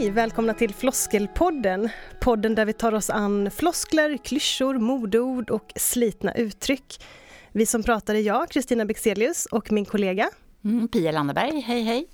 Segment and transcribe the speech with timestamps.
[0.00, 0.10] Hej!
[0.10, 1.88] Välkomna till Floskelpodden.
[2.20, 7.04] Podden där vi tar oss an floskler, klyschor, modeord och slitna uttryck.
[7.52, 10.30] Vi som pratar är jag, Kristina Bexelius och min kollega
[10.64, 11.60] mm, Pia Landeberg.
[11.60, 12.08] Hej, hej!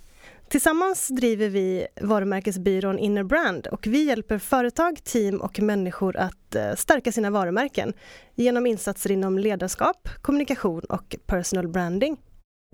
[0.48, 6.74] Tillsammans driver vi varumärkesbyrån Inner Brand och vi hjälper företag, team och människor att eh,
[6.74, 7.92] stärka sina varumärken
[8.34, 12.16] genom insatser inom ledarskap, kommunikation och personal branding.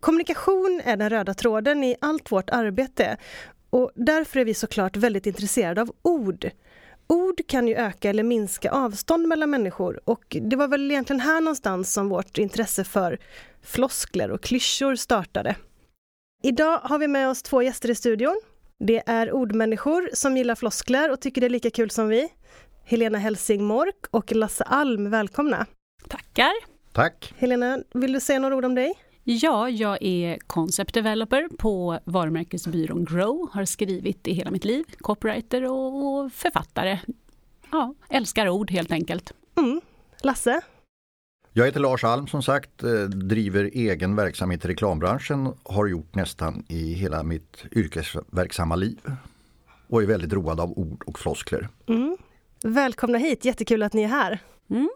[0.02, 3.16] Kommunikation är den röda tråden i allt vårt arbete
[3.72, 6.50] och därför är vi såklart väldigt intresserade av ord.
[7.06, 11.40] Ord kan ju öka eller minska avstånd mellan människor och det var väl egentligen här
[11.40, 13.18] någonstans som vårt intresse för
[13.62, 15.56] floskler och klyschor startade.
[16.42, 18.40] Idag har vi med oss två gäster i studion.
[18.78, 22.28] Det är ordmänniskor som gillar floskler och tycker det är lika kul som vi.
[22.84, 25.66] Helena Helsing Mork och Lasse Alm, välkomna!
[26.08, 26.52] Tackar!
[26.92, 27.34] Tack!
[27.38, 28.94] Helena, vill du säga några ord om dig?
[29.24, 33.48] Ja, jag är concept developer på varumärkesbyrån Grow.
[33.52, 36.98] Har skrivit i hela mitt liv, copywriter och författare.
[37.70, 39.32] Ja, älskar ord helt enkelt.
[39.56, 39.80] Mm.
[40.22, 40.60] Lasse?
[41.52, 46.64] Jag heter Lars Alm som sagt, eh, driver egen verksamhet i reklambranschen, har gjort nästan
[46.68, 48.98] i hela mitt yrkesverksamma liv
[49.88, 51.68] och är väldigt road av ord och floskler.
[51.86, 52.16] Mm.
[52.62, 54.38] Välkomna hit, jättekul att ni är här.
[54.70, 54.90] Mm.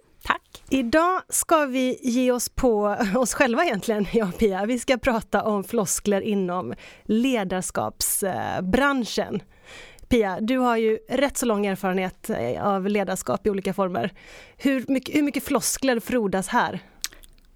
[0.57, 0.73] Tack!
[0.73, 4.67] Idag ska vi ge oss på oss själva egentligen, jag och Pia.
[4.67, 9.43] Vi ska prata om floskler inom ledarskapsbranschen.
[10.09, 14.13] Pia, du har ju rätt så lång erfarenhet eh, av ledarskap i olika former.
[14.57, 16.81] Hur mycket, hur mycket floskler frodas här?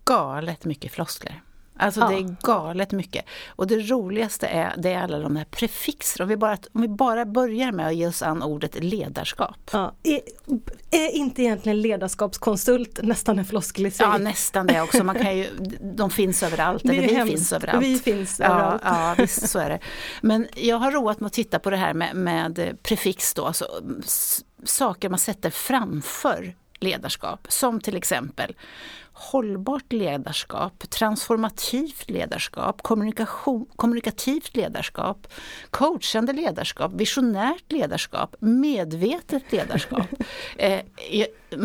[0.04, 1.42] Galet mycket floskler.
[1.76, 2.08] Alltså ja.
[2.08, 3.24] det är galet mycket.
[3.48, 6.22] Och det roligaste är, det är alla de här prefixer.
[6.22, 9.70] Om vi bara, om vi bara börjar med att ge oss an ordet ledarskap.
[9.72, 9.92] Ja.
[10.91, 14.06] Är, inte egentligen ledarskapskonsult nästan en floskel i sig?
[14.06, 15.05] Ja nästan det också.
[15.05, 15.47] Man kan ju,
[15.80, 17.32] de finns överallt, eller vi hemskt.
[17.32, 17.84] finns överallt.
[17.84, 18.82] Vi finns överallt.
[18.84, 19.78] Ja, ja visst så är det.
[20.20, 23.66] Men jag har roat mig att titta på det här med, med prefix då, alltså
[24.64, 27.46] saker man sätter framför ledarskap.
[27.48, 28.54] Som till exempel
[29.12, 35.26] hållbart ledarskap, transformativt ledarskap, kommunikation, kommunikativt ledarskap,
[35.70, 40.06] coachande ledarskap, visionärt ledarskap, medvetet ledarskap.
[40.56, 40.80] eh,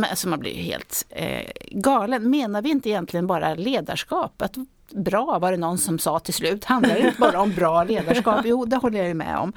[0.10, 2.30] alltså man blir ju helt eh, galen.
[2.30, 4.42] Menar vi inte egentligen bara ledarskap?
[4.42, 4.56] Att
[4.90, 6.66] bra var det någon som sa till slut.
[6.66, 8.42] Handlar det inte bara om bra ledarskap?
[8.46, 9.54] Jo, det håller jag ju med om.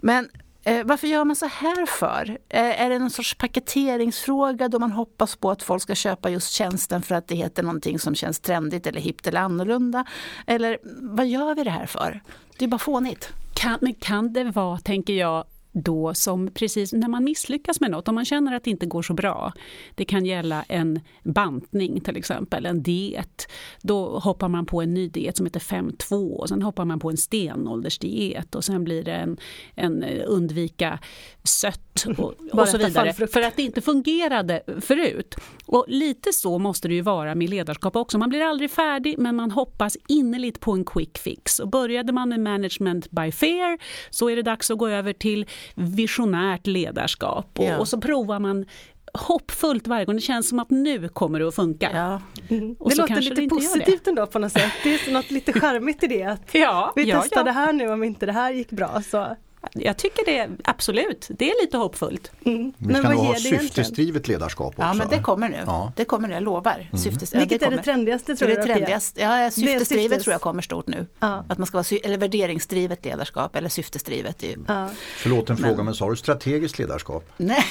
[0.00, 0.28] Men
[0.64, 2.38] Eh, varför gör man så här för?
[2.48, 6.52] Eh, är det någon sorts paketeringsfråga då man hoppas på att folk ska köpa just
[6.52, 10.04] tjänsten för att det heter någonting som känns trendigt eller hippt eller annorlunda?
[10.46, 12.20] Eller vad gör vi det här för?
[12.58, 13.28] Det är bara fånigt.
[13.54, 18.08] Kan, men kan det vara, tänker jag, då som precis när man misslyckas med något,
[18.08, 19.52] om man känner att det inte går så bra,
[19.94, 23.46] det kan gälla en bantning till exempel, en diet,
[23.82, 27.10] då hoppar man på en ny diet som heter 5-2 och sen hoppar man på
[27.10, 29.36] en stenåldersdiet och sen blir det en,
[29.74, 30.98] en eh, undvika
[31.44, 33.12] sött och, och så vidare.
[33.12, 35.34] För att det inte fungerade förut.
[35.66, 38.18] Och lite så måste det ju vara med ledarskap också.
[38.18, 41.58] Man blir aldrig färdig men man hoppas innerligt på en quick fix.
[41.58, 43.78] Och började man med management by fear
[44.10, 47.78] så är det dags att gå över till visionärt ledarskap och, ja.
[47.78, 48.66] och så provar man
[49.14, 50.14] hoppfullt varje gång.
[50.14, 51.90] Det känns som att nu kommer det att funka.
[51.92, 52.20] Ja.
[52.56, 52.76] Mm.
[52.88, 54.72] det låter lite det positivt ändå på något sätt.
[54.82, 56.24] Det är något lite charmigt i det.
[56.24, 59.02] Att ja, vi ja, testar det här nu om inte det här gick bra.
[59.02, 59.36] Så
[59.72, 62.32] jag tycker det, absolut, det är lite hoppfullt.
[62.44, 62.72] Mm.
[62.78, 64.82] Vi ska nog ha syftesdrivet ledarskap också.
[64.82, 65.92] Ja men det kommer nu, ja.
[65.96, 66.88] det kommer nu, jag lovar.
[66.92, 66.98] Mm.
[66.98, 68.54] Syftes, Vilket är det trendigaste tror du?
[68.54, 70.24] Det trendigaste, ja, syftesdrivet syftes.
[70.24, 71.06] tror jag kommer stort nu.
[71.20, 71.44] Ja.
[71.48, 74.44] Att man ska vara, eller värderingsdrivet ledarskap eller syftesdrivet.
[74.66, 74.88] Ja.
[75.16, 75.70] Förlåt en men.
[75.70, 77.32] fråga, men sa du strategiskt ledarskap?
[77.36, 77.64] Nej,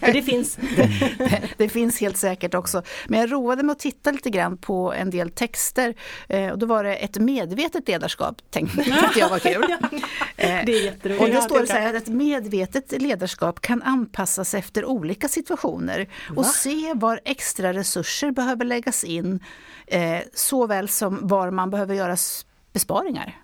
[0.00, 0.58] det finns.
[0.76, 2.82] det, det finns helt säkert också.
[3.06, 5.94] Men jag roade mig att titta lite grann på en del texter
[6.28, 8.84] eh, och då var det ett medvetet ledarskap, tänkte
[9.16, 9.76] jag var kul.
[10.36, 11.22] det jätteroligt.
[11.22, 16.36] Och det står så här att ett medvetet ledarskap kan anpassas efter olika situationer och
[16.36, 16.44] Va?
[16.44, 19.40] se var extra resurser behöver läggas in
[19.86, 22.16] eh, såväl som var man behöver göra
[22.72, 23.40] besparingar.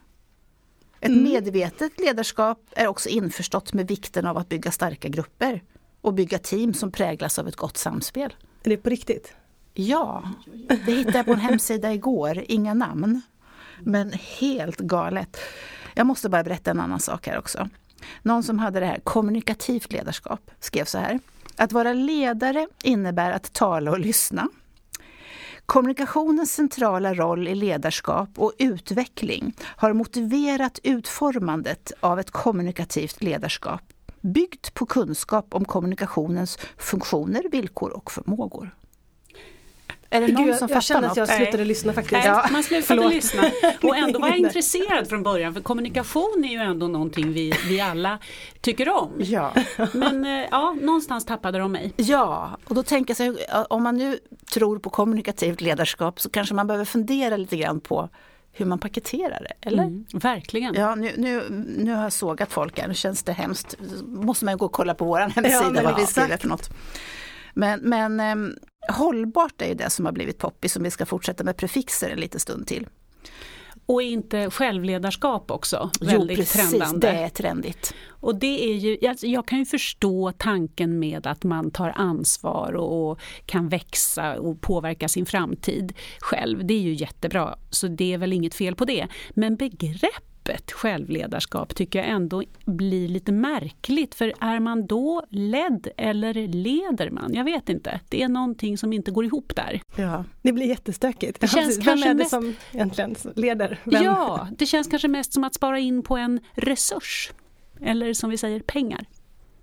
[1.00, 1.24] Ett mm.
[1.24, 5.62] medvetet ledarskap är också införstått med vikten av att bygga starka grupper
[6.00, 8.34] och bygga team som präglas av ett gott samspel.
[8.62, 9.34] Är det på riktigt?
[9.74, 10.30] Ja,
[10.68, 13.20] det hittade jag på en hemsida igår, inga namn.
[13.80, 15.36] Men helt galet.
[15.94, 17.68] Jag måste bara berätta en annan sak här också.
[18.22, 21.20] Någon som hade det här kommunikativt ledarskap skrev så här.
[21.56, 24.48] Att vara ledare innebär att tala och lyssna.
[25.66, 33.82] Kommunikationens centrala roll i ledarskap och utveckling har motiverat utformandet av ett kommunikativt ledarskap
[34.20, 38.74] byggt på kunskap om kommunikationens funktioner, villkor och förmågor.
[40.12, 41.36] Är det någon Gud, som jag, känner att jag något?
[41.36, 41.66] slutade Nej.
[41.66, 42.12] lyssna faktiskt.
[42.12, 42.46] Nej, Ja.
[42.52, 43.12] man slutade Förlåt.
[43.12, 43.42] lyssna.
[43.82, 47.80] Och ändå var jag intresserad från början för kommunikation är ju ändå någonting vi, vi
[47.80, 48.18] alla
[48.60, 49.12] tycker om.
[49.18, 49.52] Ja.
[49.92, 51.92] Men eh, ja, någonstans tappade de mig.
[51.96, 53.22] ja, och då tänker jag så
[53.52, 54.18] här, om man nu
[54.54, 58.08] tror på kommunikativt ledarskap så kanske man behöver fundera lite grann på
[58.54, 59.82] hur man paketerar det, eller?
[59.82, 60.74] Mm, verkligen.
[60.74, 61.42] Ja, nu, nu,
[61.78, 63.76] nu har jag sågat folk här, nu känns det hemskt.
[64.06, 66.70] måste man ju gå och kolla på vår hemsida men vad vi skriver för något.
[67.54, 68.56] Men, men ehm,
[68.88, 72.20] hållbart är ju det som har blivit poppis om vi ska fortsätta med prefixer en
[72.20, 72.86] liten stund till.
[73.86, 77.06] Och inte självledarskap också, väldigt jo, precis, trendande.
[77.06, 77.94] det är trendigt.
[78.08, 82.72] Och det är ju, jag, jag kan ju förstå tanken med att man tar ansvar
[82.72, 86.66] och, och kan växa och påverka sin framtid själv.
[86.66, 89.08] Det är ju jättebra, så det är väl inget fel på det.
[89.30, 89.56] Men
[90.44, 94.14] begreppet självledarskap tycker jag ändå blir lite märkligt.
[94.14, 97.34] För är man då ledd eller leder man?
[97.34, 98.00] Jag vet inte.
[98.08, 99.80] Det är någonting som inte går ihop där.
[99.96, 100.24] Ja.
[100.42, 101.40] Det blir jättestökigt.
[101.40, 103.78] Det känns Vem kanske är det mest- som egentligen leder?
[103.84, 104.04] Vem?
[104.04, 107.32] Ja, det känns kanske mest som att spara in på en resurs.
[107.80, 109.06] Eller som vi säger, pengar.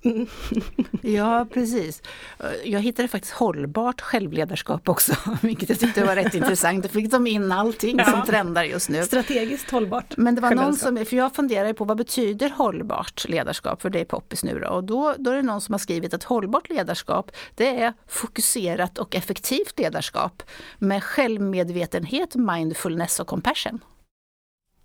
[1.02, 2.02] ja, precis.
[2.64, 6.84] Jag hittade faktiskt hållbart självledarskap också, vilket jag tyckte var rätt intressant.
[6.84, 8.06] Då fick de in allting Ja.
[8.06, 9.04] som trendar just nu.
[9.04, 10.18] Strategiskt hållbart.
[10.18, 14.00] Men det var någon som, för jag funderar på vad betyder hållbart ledarskap, för det
[14.00, 14.68] är poppis nu då.
[14.70, 18.98] Och då, då är det någon som har skrivit att hållbart ledarskap, det är fokuserat
[18.98, 20.44] och effektivt ledarskap
[20.78, 23.80] med självmedvetenhet, mindfulness och compassion.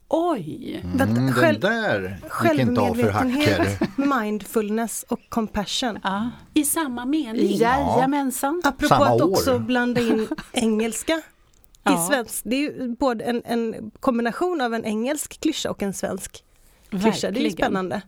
[0.08, 0.80] Oj!
[0.84, 2.18] Vänta, Mm, den själv- där
[2.52, 3.78] gick inte av för hacker.
[4.22, 5.98] Mindfulness och compassion.
[6.02, 6.30] Ja.
[6.54, 7.56] I samma mening?
[7.56, 8.60] Jajamensan.
[8.64, 9.30] Apropå Samma att år.
[9.30, 11.22] också blanda in engelska i
[11.82, 12.06] Ja.
[12.10, 12.40] svensk.
[12.44, 16.44] Det är ju både en, en kombination av en engelsk klyscha och en svensk
[16.90, 17.10] klyscha.
[17.10, 17.50] Det är ju Verkligen.
[17.52, 18.02] spännande.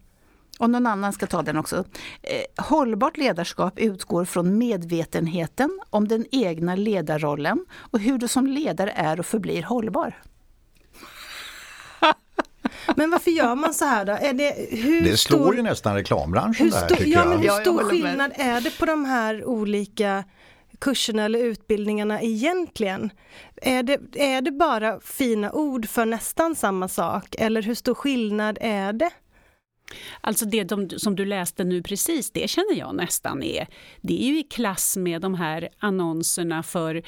[0.58, 1.76] Och någon annan ska ta den också.
[2.22, 8.90] Eh, hållbart ledarskap utgår från medvetenheten om den egna ledarrollen och hur du som ledare
[8.90, 10.14] är och förblir hållbar.
[12.96, 14.12] Men varför gör man så här då?
[14.12, 17.18] Är det, hur Det slår stor, ju nästan reklambranschen hur det här stor, tycker ja,
[17.18, 17.28] jag.
[17.28, 17.86] men hur Ja, stor med.
[17.86, 20.24] skillnad är det på de här olika
[20.78, 23.10] kurserna eller utbildningarna egentligen?
[23.62, 28.58] Är det, är det bara fina ord för nästan samma sak eller hur stor skillnad
[28.60, 29.10] är det?
[30.20, 33.66] Alltså det de, som du läste nu precis, det känner jag nästan är,
[34.00, 37.02] det är ju i klass med de här annonserna för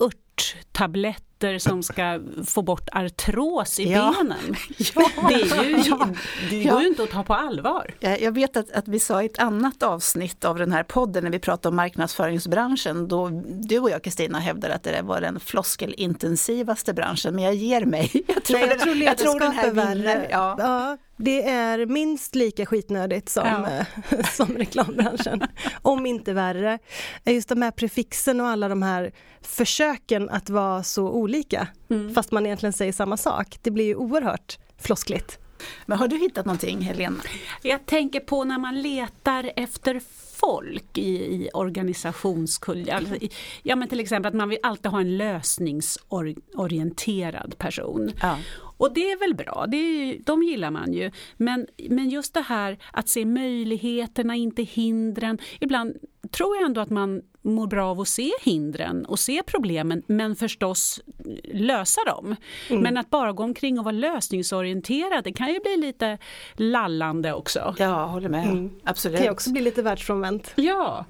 [0.00, 4.14] örttabletter som ska få bort artros i Ja.
[4.18, 4.56] benen.
[4.94, 5.10] Ja.
[5.28, 6.08] Det, är ju, Ja.
[6.50, 6.72] det Ja.
[6.72, 7.94] går ju inte att ta på allvar.
[8.00, 11.30] Jag vet att, att vi sa i ett annat avsnitt av den här podden när
[11.30, 16.94] vi pratade om marknadsföringsbranschen, då du och jag Kristina hävdade att det var den floskelintensivaste
[16.94, 18.10] branschen, men jag ger mig.
[18.26, 19.94] Jag tror, Nej, jag tror jag tror den här är värre.
[19.94, 20.28] vinner.
[20.30, 20.56] Ja.
[20.58, 24.16] Ja, det är minst lika skitnödigt som, Ja.
[24.18, 25.42] eh, som reklambranschen,
[25.82, 26.78] om inte värre.
[27.24, 29.12] Just de här prefixen och alla de här
[29.42, 32.14] försöken att vara så olika, Mm.
[32.14, 33.58] fast man egentligen säger samma sak.
[33.62, 35.38] Det blir ju oerhört floskligt.
[35.86, 37.16] Men har du hittat någonting Helena?
[37.62, 40.00] Jag tänker på när man letar efter
[40.36, 42.90] folk i, i organisationskull.
[42.90, 43.14] Alltså,
[43.62, 48.12] ja, men till exempel att man vill alltid ha en lösningsorienterad person.
[48.22, 48.38] Ja.
[48.76, 51.10] Och det är väl bra, det är, ju- de gillar man ju.
[51.36, 55.38] Men, men just det här att se möjligheterna, inte hindren.
[55.60, 55.94] Ibland
[56.30, 60.36] tror jag ändå att man mår bra av att se hindren och se problemen men
[60.36, 61.00] förstås
[61.44, 62.36] lösa dem.
[62.70, 66.18] Men att bara gå omkring och vara lösningsorienterad det kan ju bli lite
[66.54, 67.74] lallande också.
[67.78, 68.46] Ja, håller med.
[68.46, 68.70] Mm.
[68.84, 69.16] Absolut.
[69.18, 70.52] kan ju också bli lite världsfrånvänt.
[70.56, 71.04] Ja,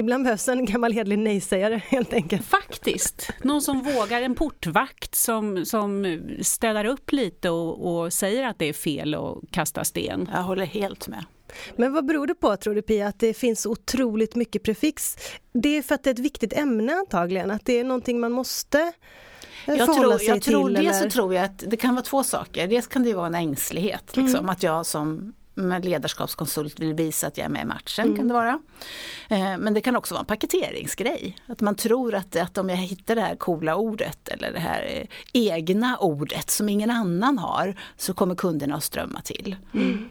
[0.00, 2.46] Ibland behövs en gammal hederlig nej-sägare helt enkelt.
[2.46, 3.30] faktiskt.
[3.42, 8.64] Någon som vågar, en portvakt som, som städar upp lite och, och säger att det
[8.68, 10.30] är fel och kasta sten.
[10.32, 11.24] Jag håller helt med.
[11.76, 15.16] Men vad beror det på tror du Pia, att det finns otroligt mycket prefix?
[15.52, 18.32] Det är för att det är ett viktigt ämne antagligen, att det är någonting man
[18.32, 18.80] måste
[19.66, 20.52] eh, Jag tror, jag till?
[20.52, 20.92] tror dels eller?
[20.92, 22.68] så tror jag att det kan vara två saker.
[22.68, 25.32] Dels kan det ju vara en ängslighet, liksom, att jag som
[25.68, 28.16] med ledarskapskonsult vill visa att jag är med i matchen.
[28.16, 28.58] kan det vara.
[29.28, 31.36] Eh, Men det kan också vara en paketeringsgrej.
[31.46, 34.86] Att man tror att, att om jag hittar det här coola ordet eller det här
[34.90, 39.56] eh, egna ordet som ingen annan har så kommer kunderna att strömma till.
[39.72, 40.08] Nu,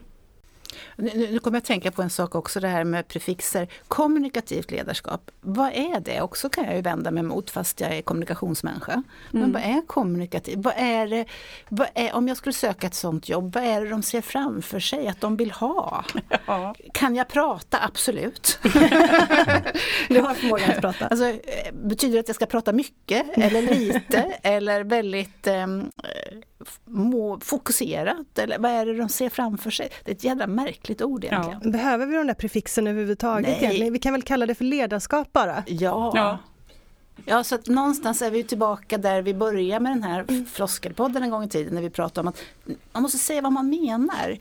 [0.95, 3.67] nu nu kommer jag att tänka på en sak också, det här med prefixer.
[3.87, 6.21] Kommunikativt ledarskap, vad är det?
[6.21, 9.03] Också kan jag ju vända mig mot fast jag är kommunikationsmänniska.
[9.31, 10.57] Men vad är kommunikativt?
[10.57, 11.25] Vad är det,
[11.69, 14.79] vad är, om jag skulle söka ett sånt jobb, vad är det de ser framför
[14.79, 16.05] sig att de vill ha?
[16.93, 17.79] Kan jag prata?
[17.81, 18.59] Absolut.
[20.09, 21.07] Du har förmågan att prata.
[21.07, 26.37] Alltså, eh, betyder det att jag ska prata mycket eller lite eller väldigt ehm, eh,
[27.41, 28.39] fokuserat?
[28.39, 29.89] Eller vad är det de ser framför sig?
[30.03, 31.71] Det är ett jävla märkligt ord egentligen.
[31.71, 33.47] Behöver vi de där prefixen överhuvudtaget?
[33.47, 33.57] Nej.
[33.61, 33.93] egentligen?
[33.93, 35.63] Vi kan väl kalla det för ledarskap bara?
[35.67, 36.11] Ja.
[36.15, 36.37] Ja.
[37.25, 41.29] Ja, så att någonstans är vi tillbaka där vi började med den här floskelpodden en
[41.29, 42.41] gång i tiden när vi pratade om att
[42.91, 44.37] man måste säga vad man menar.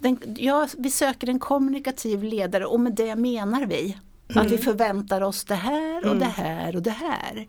[0.00, 3.96] Den, ja, vi söker en kommunikativ ledare och med det menar vi
[4.34, 7.46] att vi förväntar oss det här och det här och det här.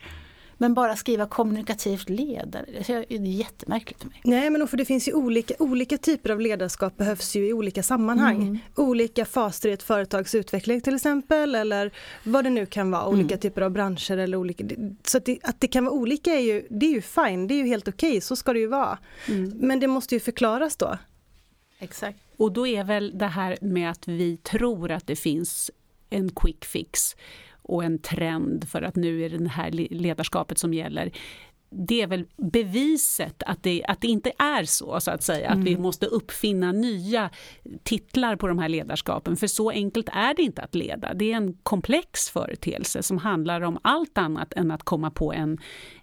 [0.57, 4.21] Men bara skriva kommunikativt ledare, det är jättemärkligt för mig.
[4.23, 7.83] Nej men för det finns ju olika, olika typer av ledarskap behövs ju i olika
[7.83, 8.41] sammanhang.
[8.41, 8.59] Mm.
[8.75, 11.91] Olika faser i ett företags utveckling till exempel eller
[12.23, 14.63] vad det nu kan vara, olika typer av branscher eller olika.
[15.03, 17.53] Så att det, att det kan vara olika är ju, det är ju fine, det
[17.53, 18.97] är ju helt okej, okay, så ska det ju vara.
[19.53, 20.97] Men det måste ju förklaras då.
[21.79, 22.19] Exakt.
[22.37, 25.71] Och då är väl det här med att vi tror att det finns
[26.09, 27.15] en quick fix
[27.65, 31.11] och en trend för att nu är det det här ledarskapet som gäller.
[31.69, 35.47] Det är väl beviset att det, att det inte är så, så att säga.
[35.47, 35.59] Mm.
[35.59, 37.29] Att vi måste uppfinna nya
[37.83, 39.35] titlar på de här ledarskapen.
[39.35, 41.13] För så enkelt är det inte att leda.
[41.13, 45.57] Det är en komplex företeelse som handlar om allt annat än att komma på en,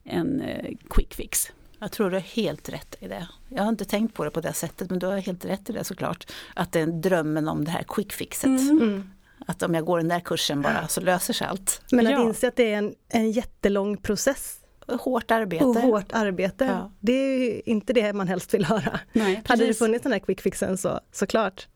[0.04, 1.52] en eh, quick fix.
[1.78, 3.28] Jag tror du har helt rätt i det.
[3.48, 5.72] Jag har inte tänkt på det på det sättet men du har helt rätt i
[5.72, 6.32] det såklart.
[6.54, 8.70] Att det är drömmen om det här quick fixet.
[8.70, 9.10] Mm.
[9.52, 11.82] Att om jag går den där kursen bara så löser sig allt.
[11.90, 12.22] Men att ja.
[12.22, 14.58] inse att det är en, en jättelång process.
[14.86, 15.64] Och hårt arbete.
[15.64, 16.64] Och hårt arbete.
[16.64, 16.90] Ja.
[17.00, 19.00] Det är inte det man helst vill höra.
[19.12, 21.68] Nej, Hade det funnits den här quick fixen så såklart.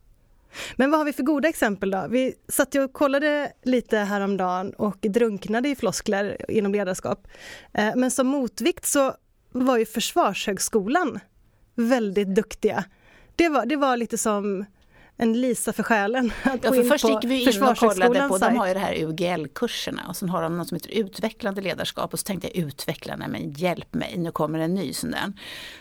[0.77, 2.07] Men vad har vi för goda exempel då?
[2.11, 7.29] Vi satt och kollade lite häromdagen och drunknade i floskler inom ledarskap.
[7.73, 9.15] Eh, men som motvikt så
[9.53, 11.21] var ju Försvarshögskolan
[11.75, 12.85] väldigt duktiga.
[13.37, 14.65] Det var, det var lite som
[15.17, 16.33] en Lisa för själen.
[16.43, 18.95] Att ja, för först gick vi in och kollade på, de har ju det här
[18.95, 23.29] UGL-kurserna och sen har de något som heter utvecklande ledarskap och så tänkte jag utvecklande,
[23.29, 25.33] men hjälp mig, nu kommer en ny sån där.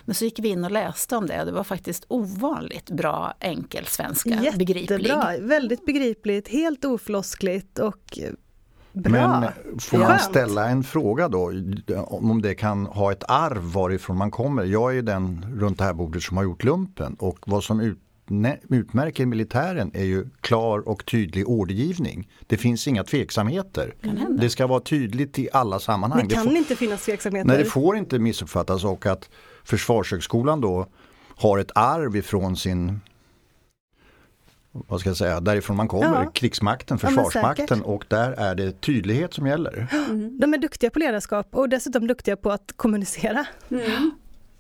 [0.05, 3.33] Men så gick vi in och läste om det och det var faktiskt ovanligt bra
[3.39, 5.13] enkel svenska, Jättebra, begriplig.
[5.39, 8.19] väldigt begripligt, helt ofloskligt och
[8.95, 9.11] Bra.
[9.11, 11.51] Men får man ställa en fråga då
[12.05, 14.63] om det kan ha ett arv varifrån man kommer?
[14.63, 17.99] Jag är den runt det här bordet som har gjort lumpen och vad som ut,
[18.69, 22.29] utmärker militären är ju klar och tydlig ordergivning.
[22.47, 23.95] Det finns inga tveksamheter.
[24.29, 26.27] Det ska vara tydligt i alla sammanhang.
[26.27, 27.47] Det kan det får, inte finnas tveksamheter.
[27.47, 29.29] Nej, det får inte missuppfattas och att
[29.63, 30.87] Försvarshögskolan då
[31.35, 32.99] har ett arv ifrån sin
[34.87, 36.31] vad ska jag säga, därifrån man kommer, ja.
[36.31, 39.87] krigsmakten, försvarsmakten ja, och där är det tydlighet som gäller.
[39.91, 40.39] Mm.
[40.39, 43.45] De är duktiga på ledarskap och dessutom duktiga på att kommunicera.
[43.69, 44.11] Mm.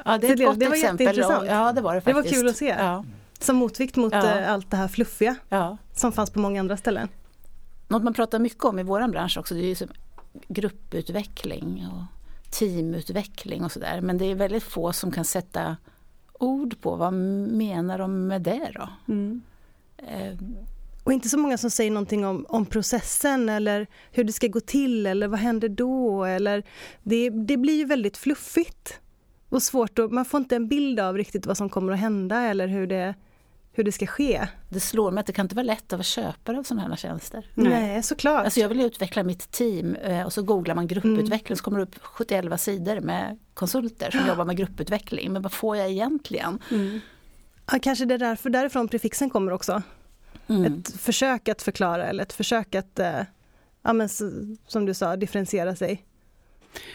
[0.05, 1.05] Ja, det är ett det, gott det var exempel.
[1.05, 1.47] Jätteintressant.
[1.49, 2.29] Ja, det var det faktiskt.
[2.29, 2.75] Det var kul att se.
[2.79, 3.05] Ja.
[3.39, 4.39] Som motvikt mot ja.
[4.39, 5.35] Eh, allt det här fluffiga
[5.93, 7.07] som fanns på många andra ställen.
[7.87, 9.87] Något man pratar mycket om i vår bransch också, det är ju
[10.47, 12.03] grupputveckling och
[12.51, 14.01] teamutveckling och sådär.
[14.01, 15.77] Men det är väldigt få som kan sätta
[16.33, 18.89] ord på vad menar de med det då?
[19.07, 19.41] Mm.
[19.97, 20.37] Eh,
[21.03, 24.59] och inte så många som säger någonting om, om processen eller hur det ska gå
[24.59, 26.63] till eller vad händer då eller
[27.03, 28.99] det, det blir ju väldigt fluffigt
[29.49, 32.41] och svårt och man får inte en bild av riktigt vad som kommer att hända
[32.41, 33.15] eller hur det,
[33.71, 34.47] hur det ska ske.
[34.69, 36.95] Det slår mig att det kan inte vara lätt att vara köpare av sådana här
[36.95, 37.47] tjänster.
[37.53, 38.45] Nej, såklart.
[38.45, 41.57] Alltså jag vill utveckla mitt team eh, och så googlar man grupputveckling mm.
[41.57, 45.33] så kommer det upp 71 sidor med konsulter som jobbar med grupputveckling.
[45.33, 46.59] Men vad får jag egentligen?
[46.71, 46.99] Mm.
[47.71, 49.81] Ja, kanske det är därför därifrån prefixen kommer också.
[50.47, 50.73] Mm.
[50.73, 53.21] Ett försök att förklara eller ett försök att, eh,
[53.81, 54.09] ja, men,
[54.67, 56.05] som du sa, differentiera sig.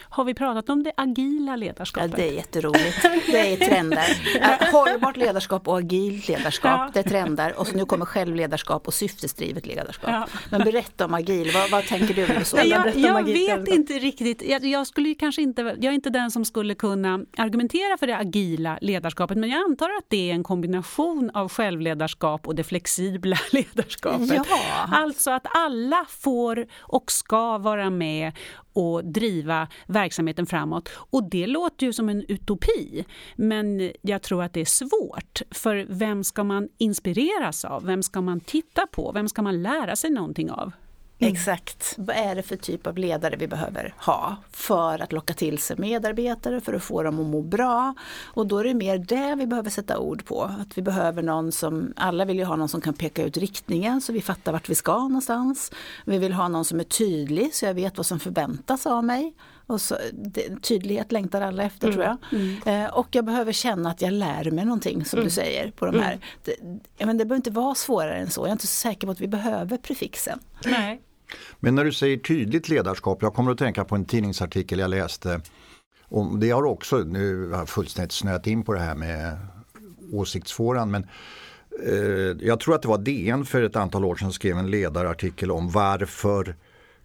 [0.09, 2.11] Har vi pratat om det agila ledarskapet?
[2.11, 3.01] Ja, det är jätteroligt.
[3.27, 4.71] Det är trender.
[4.71, 6.89] Hållbart ledarskap och agilt ledarskap, ja.
[6.93, 7.59] det är trender.
[7.59, 10.09] Och så nu kommer självledarskap och syftesdrivet ledarskap.
[10.09, 10.27] Ja.
[10.49, 12.45] Men berätta om agil, vad, vad tänker du?
[12.45, 12.57] Så?
[12.57, 16.45] Jag, jag vet inte riktigt, jag, jag, skulle kanske inte, jag är inte den som
[16.45, 21.31] skulle kunna argumentera för det agila ledarskapet, men jag antar att det är en kombination
[21.33, 24.45] av självledarskap och det flexibla ledarskapet.
[24.49, 24.89] Ja.
[24.91, 28.31] Alltså att alla får och ska vara med
[28.73, 30.89] och driva verksamheten framåt.
[30.95, 35.41] Och det låter ju som en utopi, men jag tror att det är svårt.
[35.51, 37.85] För vem ska man inspireras av?
[37.85, 39.11] Vem ska man titta på?
[39.11, 40.71] Vem ska man lära sig någonting av?
[41.21, 41.33] Mm.
[41.33, 41.95] Exakt.
[41.97, 45.77] Vad är det för typ av ledare vi behöver ha för att locka till sig
[45.77, 47.93] medarbetare, för att få dem att må bra?
[48.23, 50.43] Och då är det mer det vi behöver sätta ord på.
[50.43, 54.01] Att vi behöver någon som, alla vill ju ha någon som kan peka ut riktningen
[54.01, 55.71] så vi fattar vart vi ska någonstans.
[56.05, 59.33] Vi vill ha någon som är tydlig så jag vet vad som förväntas av mig.
[59.67, 61.95] Och så, det, tydlighet längtar alla efter mm.
[61.95, 62.39] tror jag.
[62.39, 62.85] Mm.
[62.85, 65.25] Eh, och jag behöver känna att jag lär mig någonting som mm.
[65.25, 66.13] du säger på de här.
[66.13, 66.79] Mm.
[66.97, 68.41] Det, men det behöver inte vara svårare än så.
[68.41, 70.39] Jag är inte så säker på att vi behöver prefixen.
[70.65, 71.01] Nej.
[71.59, 75.41] Men när du säger tydligt ledarskap, jag kommer att tänka på en tidningsartikel jag läste.
[76.03, 79.37] Och det har också, nu har jag fullständigt snöat in på det här med
[80.11, 81.07] åsiktsfåran, men
[81.85, 85.51] eh, jag tror att det var DN för ett antal år sedan skrev en ledarartikel
[85.51, 86.55] om varför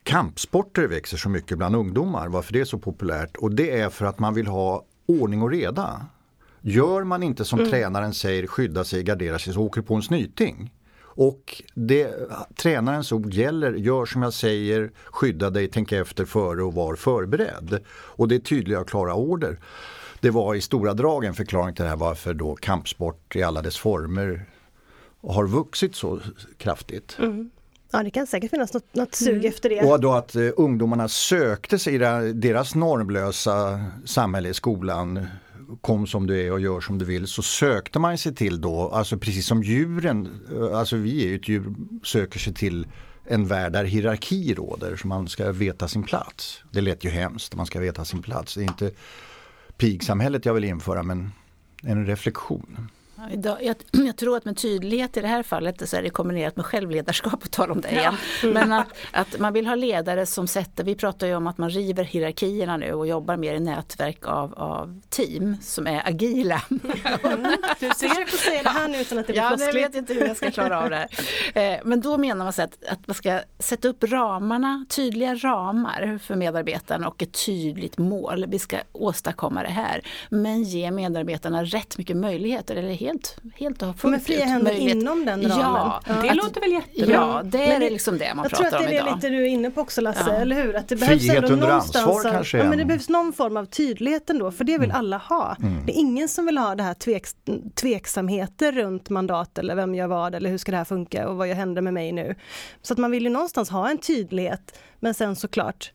[0.03, 3.37] kampsporter växer så mycket bland ungdomar, varför det är så populärt.
[3.37, 6.07] Och det är för att man vill ha ordning och reda.
[6.61, 7.71] Gör man inte som mm.
[7.71, 10.73] tränaren säger, skydda sig, gardera sig, så åker på en snyting.
[11.17, 12.15] Och det,
[12.57, 17.79] tränarens ord gäller, gör som jag säger, skydda dig, tänk efter före och var förberedd.
[17.89, 19.59] Och det är tydliga och klara order.
[20.21, 23.63] Det var i stora drag en förklaring till det här varför då kampsport i alla
[23.63, 24.45] dess former
[25.23, 26.21] har vuxit så
[26.59, 27.17] kraftigt.
[27.19, 27.51] Mm.
[27.91, 29.49] Ja det kan säkert finnas något, något sug mm.
[29.49, 29.93] efter det.
[29.93, 31.99] Och då att eh, ungdomarna sökte sig i
[32.33, 35.27] deras normlösa samhälle i skolan
[35.81, 38.89] kom som du är och gör som du vill så sökte man sig till då,
[38.89, 42.87] alltså precis som djuren, eh, alltså vi är ju ett djur, söker sig till
[43.25, 46.63] en värld där hierarki råder så man ska veta sin plats.
[46.71, 48.55] Det lät ju hemskt, man ska veta sin plats.
[48.55, 48.91] Det är inte
[49.77, 51.33] pigsamhället jag vill införa men
[51.83, 52.89] en reflektion.
[53.31, 56.57] Idag, jag, jag, tror att med tydlighet i det här fallet så är det kombinerat
[56.57, 58.15] med självledarskap, att tala om det igen.
[58.43, 58.49] Ja.
[58.49, 61.71] Men att, att, man vill ha ledare som sätter, vi pratar ju om att man
[61.71, 66.63] river hierarkierna nu och jobbar mer i nätverk av, av team som är agila.
[67.27, 67.57] Mm.
[67.81, 70.27] Du försöker säga det här nu utan att det blir Ja, jag vet inte hur
[70.27, 71.09] jag ska klara av det här.
[71.55, 76.19] Eh, men då menar man så att, att man ska sätta upp ramarna, tydliga ramar
[76.23, 78.45] för medarbetarna och ett tydligt mål.
[78.49, 80.01] Vi ska åstadkomma det här.
[80.31, 85.25] Men ge medarbetarna rätt mycket möjligheter eller helt helt, och fullt Men fria händer inom
[85.25, 85.61] den ramen.
[85.61, 87.15] Ja, det att, låter väl jättebra.
[87.15, 88.95] Ja, det är det, liksom det man pratar om idag.
[88.95, 90.33] Jag tror att det är lite du är inne på också Lasse, ja.
[90.33, 90.77] eller hur?
[90.77, 92.59] Att det behövs Frihet under ansvar kanske?
[92.59, 94.97] Ja, men det behövs någon form av tydlighet ändå, för det vill mm.
[95.01, 95.57] alla ha.
[95.63, 95.87] Mm.
[95.87, 97.27] Det är ingen som vill ha det här tvek,
[97.75, 101.49] tveksamheter runt mandat eller vem gör vad eller hur ska det här funka och vad
[101.49, 102.35] händer med mig nu?
[102.83, 105.93] Så att man vill ju någonstans ha en tydlighet, men sen såklart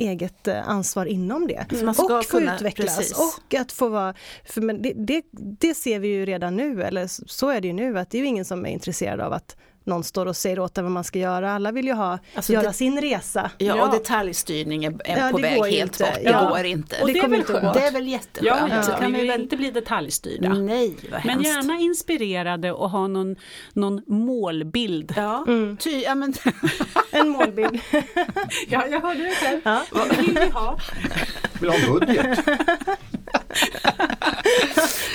[0.00, 1.72] eget eh, ansvar inom det.
[1.72, 1.88] Mm.
[1.88, 3.18] och få kunna, utvecklas precis.
[3.18, 4.14] och att få vara...
[4.44, 7.74] För men det, det, det, ser vi ju redan nu, eller så är det ju
[7.74, 9.56] nu, att det är ju ingen som är intresserad av att
[9.90, 11.52] någon står och säger åt en vad man ska göra.
[11.52, 13.50] Alla vill ju ha, alltså göra det, sin resa.
[13.58, 16.04] Ja, ja, och detaljstyrning är, är ja, på väg helt inte.
[16.04, 16.24] bort.
[16.24, 17.00] Det går inte.
[17.00, 17.74] Och det, det är väl skönt.
[17.74, 18.72] Det är väl jätteskönt.
[18.72, 20.48] Ja, så kan vi väl inte bli detaljstyrda.
[20.48, 23.36] Nej, vad Men gärna inspirerade och ha någon,
[23.72, 25.14] någon målbild.
[25.16, 25.76] Ja, mm.
[25.76, 26.34] Ty, ja men...
[27.10, 27.80] en målbild.
[28.68, 29.60] ja, jag hörde det själv.
[29.64, 29.82] Ja.
[29.90, 30.78] Vad vill vi ha?
[31.60, 32.38] Vill ha en budget.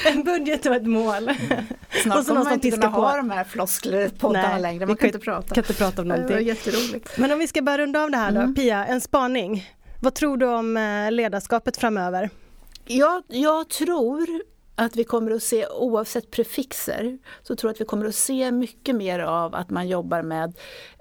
[0.06, 1.32] en budget och ett mål.
[2.04, 4.86] Snart och så kommer man inte kunna ha de här flosklerpoddarna längre.
[4.86, 5.56] Man kan, inte prata.
[5.56, 6.28] kan inte prata om någonting.
[6.28, 7.18] Det var jätteroligt.
[7.18, 8.40] Men om vi ska börja runda av det här då.
[8.40, 8.56] Mm.
[8.56, 9.70] Pia, en spaning.
[10.02, 12.30] Vad tror du om eh, ledarskapet framöver?
[12.86, 14.28] Jag, jag tror
[14.76, 18.52] att vi kommer att se, oavsett prefixer, så tror jag att vi kommer att se
[18.52, 20.54] mycket mer av att man jobbar med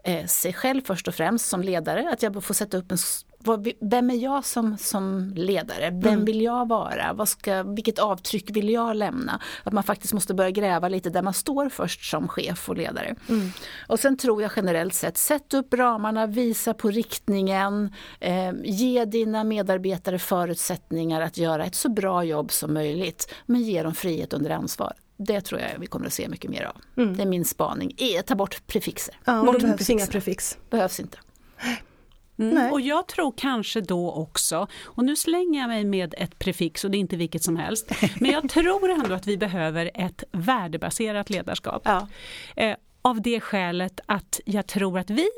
[0.04, 2.10] eh, sig själv först och främst som ledare.
[2.12, 2.98] Att jag får sätta upp en
[3.44, 5.90] vad, vem är jag som, som ledare?
[5.90, 6.24] Vem mm.
[6.24, 7.12] vill jag vara?
[7.12, 9.40] Vad ska, vilket avtryck vill jag lämna?
[9.62, 13.14] Att man faktiskt måste börja gräva lite där man står först som chef och ledare.
[13.28, 13.50] Mm.
[13.88, 19.44] Och sen tror jag generellt sett, sätt upp ramarna, visa på riktningen, eh, ge dina
[19.44, 23.34] medarbetare förutsättningar att göra ett så bra jobb som möjligt.
[23.46, 24.92] Men ge dem frihet under ansvar.
[25.16, 26.76] Det tror jag vi kommer att se mycket mer av.
[27.02, 27.16] Mm.
[27.16, 27.94] Det är min spaning.
[27.96, 29.14] E, ta bort prefixer.
[29.24, 29.92] Ja, bort behövs prefixer.
[29.92, 30.58] inga prefix.
[30.70, 31.18] Behövs inte.
[32.38, 32.72] Mm.
[32.72, 36.90] Och jag tror kanske då också, och nu slänger jag mig med ett prefix och
[36.90, 41.30] det är inte vilket som helst, men jag tror ändå att vi behöver ett värdebaserat
[41.30, 41.82] ledarskap.
[41.84, 42.08] Ja.
[42.56, 45.28] Eh, av det skälet att jag tror att vi,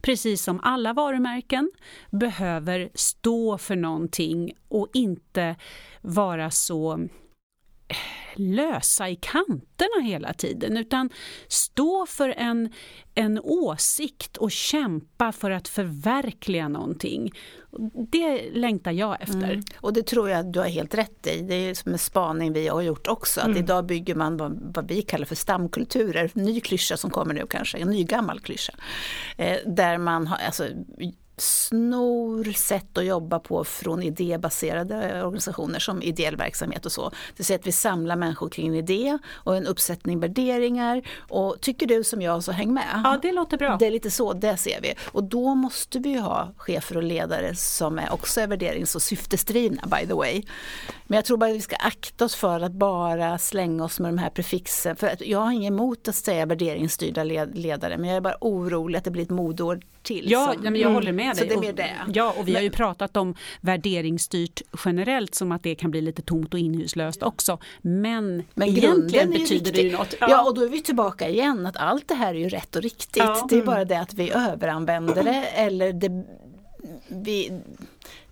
[0.00, 1.70] precis som alla varumärken,
[2.10, 5.56] behöver stå för någonting och inte
[6.00, 7.08] vara så
[8.38, 11.10] lösa i kanterna hela tiden utan
[11.48, 12.72] stå för en,
[13.14, 17.32] en åsikt och kämpa för att förverkliga någonting.
[18.10, 19.50] Det längtar jag efter.
[19.50, 19.62] Mm.
[19.76, 21.40] Och det tror jag du har helt rätt i.
[21.40, 23.40] Det är som en spaning vi har gjort också.
[23.40, 23.58] Att mm.
[23.58, 26.30] idag bygger man vad, vad, vi kallar för stamkulturer.
[26.34, 28.72] Ny klyscha som kommer nu kanske, en ny gammal klyscha.
[29.36, 30.64] Eh, där man har, alltså,
[31.36, 37.08] snor sätt att jobba på från idébaserade organisationer som ideell verksamhet och så.
[37.08, 41.02] Det vill säga att vi samlar människor kring en idé och en uppsättning värderingar.
[41.18, 43.00] Och tycker du som jag så häng med.
[43.04, 43.76] Ja det låter bra.
[43.78, 44.94] Det är lite så, det ser vi.
[45.12, 49.82] Och då måste vi ha chefer och ledare som är också är värderings och syftesdrivna
[49.86, 50.42] by the way.
[51.06, 54.08] Men jag tror bara att vi ska akta oss för att bara slänga oss med
[54.08, 54.96] de här prefixen.
[54.96, 59.04] För jag har inget emot att säga värderingsstyrda ledare men jag är bara orolig att
[59.04, 60.30] det blir ett modord till.
[60.30, 61.36] Ja, som, men jag håller med dig.
[61.36, 61.96] Så det är mer det.
[62.14, 66.00] Ja, och vi men, har ju pratat om värderingsstyrt generellt som att det kan bli
[66.00, 67.58] lite tomt och inhuslöst också.
[67.82, 70.14] Men, men egentligen betyder det ju något.
[70.20, 70.26] Ja.
[70.30, 70.48] ja.
[70.48, 73.16] och då är vi tillbaka igen att allt det här är ju rätt och riktigt.
[73.16, 73.46] Ja.
[73.50, 76.24] Det är bara det att vi överanvänder det eller det,
[77.08, 77.60] vi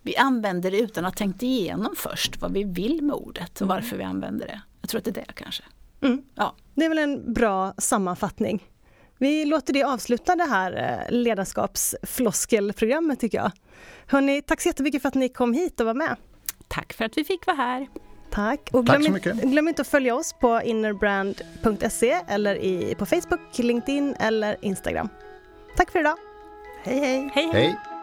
[0.03, 3.63] vi använder det utan att ha tänkt igenom först vad vi vill med ordet och
[3.63, 3.77] mm.
[3.77, 4.61] varför vi använder det.
[4.81, 5.63] Jag tror att det är det kanske.
[6.01, 6.23] Mm.
[6.35, 6.55] Ja.
[6.75, 8.63] Det är väl en bra sammanfattning.
[9.19, 13.51] Vi låter det avsluta det här eh, ledarskapsfloskelprogrammet tycker jag.
[14.07, 16.17] Hörrni, tack så jättemycket för att ni kom hit och var med.
[16.69, 17.87] Tack för att vi fick vara här.
[18.31, 18.69] Tack.
[18.73, 23.07] Och Tack glöm, så in- glöm inte att följa oss på innerbrand.se eller i, på
[23.07, 25.09] Facebook, LinkedIn eller Instagram.
[25.77, 26.17] Tack för idag.
[26.83, 27.31] Hej hej!
[27.35, 27.63] Hej, hej.
[27.63, 27.94] Hej!